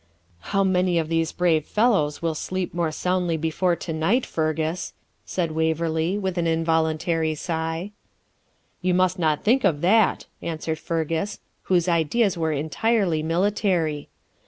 'How 0.39 0.63
many 0.63 0.97
of 0.97 1.09
these 1.09 1.31
brave 1.31 1.63
fellows 1.63 2.23
will 2.23 2.33
sleep 2.33 2.73
more 2.73 2.91
soundly 2.91 3.37
before 3.37 3.75
to 3.75 3.93
morrow 3.93 3.99
night, 4.13 4.25
Fergus!' 4.25 4.93
said 5.25 5.51
Waverley, 5.51 6.17
with 6.17 6.39
an 6.39 6.47
involuntary 6.47 7.35
sigh. 7.35 7.91
'You 8.81 8.95
must 8.95 9.19
notthink 9.19 9.63
of 9.63 9.81
that,' 9.81 10.25
answered 10.41 10.79
Fergus, 10.79 11.39
whose 11.65 11.87
ideas 11.87 12.35
were 12.35 12.51
entirely 12.51 13.21
military. 13.21 14.09